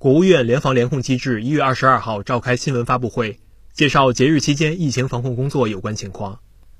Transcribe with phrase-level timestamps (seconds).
[0.00, 3.40] 国务院联防联控机制一月二十二号召开新闻发布会，
[3.72, 6.38] 介绍节日期间疫情防控工作有关情况。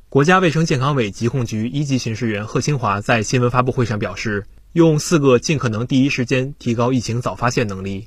[0.09, 8.07] 国家卫生健康委疾控局一级巡视员贺清华在新闻发布会上表示，用四个尽可能第一时间提高疫情早发现能力。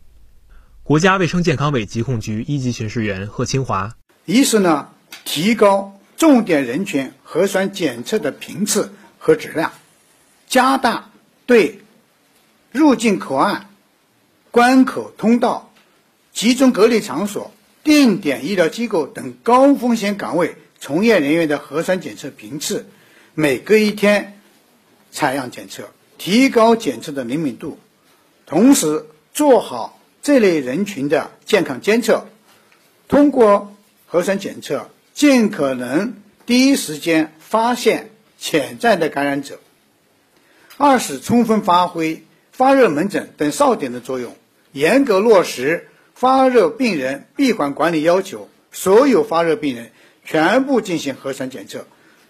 [0.82, 4.88] 国家卫生健康委疾控局一级巡视员贺清华：一是呢，
[5.26, 9.74] 提高重点人群核酸检测的频次和质量，
[10.48, 11.10] 加大
[11.46, 11.82] 对
[12.72, 13.68] 入境口岸。
[14.52, 15.72] 关口通道、
[16.34, 17.54] 集中隔离场所、
[17.86, 22.86] 定点医疗机构等高风险岗位从业人员的核酸检测频次，
[23.34, 24.42] 每隔一天
[25.10, 27.80] 采样检测，提高检测的灵敏度，
[28.46, 32.28] 同时做好这类人群的健康监测，
[33.08, 33.74] 通过
[34.06, 39.62] 核酸检测尽可能第一时间发现潜在的感染者。
[40.76, 44.36] 二是充分发挥发热门诊等哨点的作用。
[44.72, 49.92] 严格落实发热病人闭环管理要求，所有发热病人
[50.24, 51.86] 全部进行核酸检测，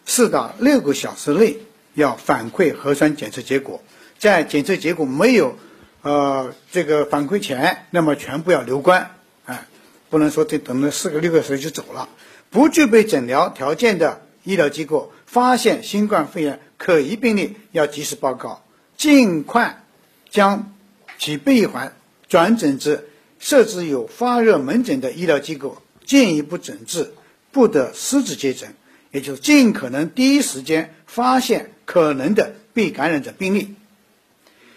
[0.06, 1.58] 四到六个小时内
[1.94, 3.82] 要反馈核酸检测结果。
[4.18, 5.58] 在检测结果没有，
[6.02, 9.16] 呃，这个反馈前，那么全部要留观，
[9.46, 9.68] 哎，
[10.10, 12.08] 不能说这等了四个六个小时就走了。
[12.50, 18.64] 不具备诊疗条件的医疗机构发现新冠肺炎可疑病例，要及时报告，
[18.98, 19.84] 尽快
[20.30, 20.74] 将
[21.18, 21.94] 其闭环。
[22.32, 27.12] 转诊至设置有发热门诊的医疗机构进一步诊治，
[27.52, 28.74] 不得私自接诊，
[29.12, 33.76] 也就是尽可能第一时间发现可能的被感染者病例。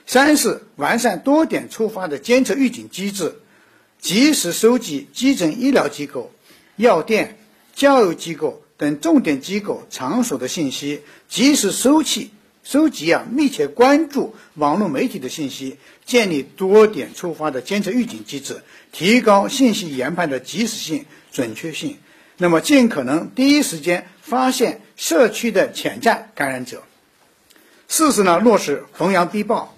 [0.05, 3.37] 三是完善多点触发的监测预警机制，
[4.01, 6.33] 及时收集基层医疗机构、
[6.75, 7.39] 药店、
[7.73, 12.33] 教育机构等重点机构场所的信息，及时收集。
[12.65, 15.77] 收集啊，密切关注网络媒体的信息，
[16.07, 21.99] 建立多点触发的监测预警机制，提高信息研判的及时性、准确性。
[22.39, 26.83] 那么，尽可能第一时间发现社区的潜在感染者。
[27.87, 29.77] 四是呢，落实逢阳必报、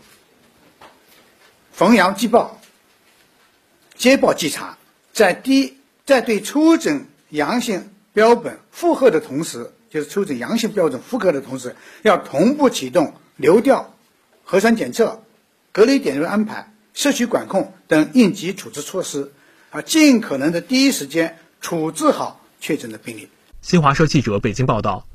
[1.73, 2.61] 逢阳即报、
[3.97, 4.79] 接报即查，
[5.13, 5.77] 在第
[6.07, 9.73] 在对初诊阳性标本负荷的同时。
[9.91, 13.95] 就是抽诊阳性标准复核的同时，要同步启动流调、
[14.45, 15.23] 核酸检测、
[15.73, 19.33] 隔离点位安排、社区管控等应急处置措施，
[19.71, 23.29] 啊，尽可能的第一时间处置好确诊的病例。
[23.63, 25.07] 新华社记者北京报道。